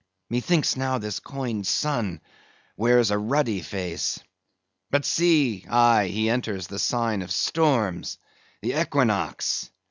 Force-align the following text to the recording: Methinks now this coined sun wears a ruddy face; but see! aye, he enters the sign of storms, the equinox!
Methinks 0.31 0.75
now 0.75 0.97
this 0.97 1.19
coined 1.19 1.67
sun 1.67 2.21
wears 2.75 3.11
a 3.11 3.19
ruddy 3.19 3.61
face; 3.61 4.19
but 4.89 5.05
see! 5.05 5.63
aye, 5.69 6.07
he 6.07 6.27
enters 6.27 6.65
the 6.65 6.79
sign 6.79 7.21
of 7.21 7.29
storms, 7.31 8.17
the 8.63 8.81
equinox! 8.81 9.69